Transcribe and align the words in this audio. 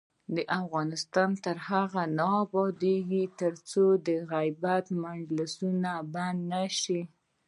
افغانستان 0.61 1.29
تر 1.43 1.57
هغو 1.69 2.03
نه 2.17 2.25
ابادیږي، 2.43 3.23
ترڅو 3.39 3.83
د 4.05 4.07
غیبت 4.31 4.85
مجلسونه 5.03 5.91
بند 6.13 6.39
نشي. 6.53 7.01